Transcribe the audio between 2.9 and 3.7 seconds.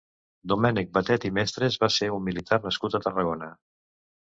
a Tarragona.